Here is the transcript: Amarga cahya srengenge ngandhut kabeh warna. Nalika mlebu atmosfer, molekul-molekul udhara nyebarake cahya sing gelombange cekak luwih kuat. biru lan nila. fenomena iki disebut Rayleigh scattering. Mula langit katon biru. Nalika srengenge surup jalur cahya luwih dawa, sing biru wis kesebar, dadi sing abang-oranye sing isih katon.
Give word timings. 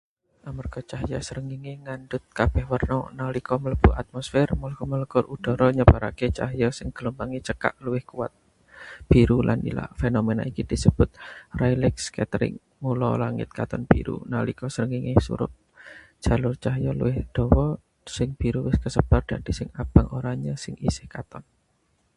Amarga 0.49 0.81
cahya 0.91 1.19
srengenge 1.27 1.71
ngandhut 1.83 2.23
kabeh 2.37 2.65
warna. 2.71 2.97
Nalika 3.19 3.53
mlebu 3.63 3.89
atmosfer, 4.01 4.47
molekul-molekul 4.61 5.25
udhara 5.33 5.67
nyebarake 5.77 6.25
cahya 6.37 6.67
sing 6.77 6.87
gelombange 6.97 7.39
cekak 7.47 7.73
luwih 7.85 8.03
kuat. 8.11 8.31
biru 9.09 9.37
lan 9.47 9.59
nila. 9.65 9.85
fenomena 10.01 10.43
iki 10.51 10.63
disebut 10.71 11.09
Rayleigh 11.59 11.97
scattering. 12.05 12.55
Mula 12.83 13.09
langit 13.23 13.49
katon 13.57 13.83
biru. 13.91 14.15
Nalika 14.33 14.65
srengenge 14.75 15.13
surup 15.27 15.51
jalur 16.25 16.53
cahya 16.63 16.91
luwih 16.99 17.17
dawa, 17.35 17.67
sing 18.15 18.29
biru 18.39 18.59
wis 18.69 18.77
kesebar, 18.83 19.21
dadi 19.29 19.51
sing 19.59 19.69
abang-oranye 19.81 20.53
sing 20.63 20.73
isih 20.89 21.07
katon. 21.15 21.43